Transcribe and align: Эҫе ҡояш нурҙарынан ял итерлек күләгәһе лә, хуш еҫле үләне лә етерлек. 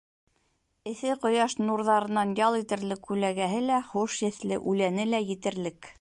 Эҫе 0.91 1.17
ҡояш 1.25 1.55
нурҙарынан 1.67 2.33
ял 2.41 2.57
итерлек 2.61 3.05
күләгәһе 3.11 3.61
лә, 3.69 3.81
хуш 3.93 4.19
еҫле 4.29 4.63
үләне 4.73 5.11
лә 5.13 5.25
етерлек. 5.29 5.89